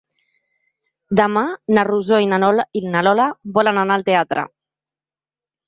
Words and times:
Demà 1.19 1.43
na 1.77 1.83
Rosó 1.89 2.23
i 2.25 2.31
na 2.89 3.03
Lola 3.09 3.29
volen 3.61 3.85
anar 3.85 3.99
al 4.01 4.09
teatre. 4.11 4.49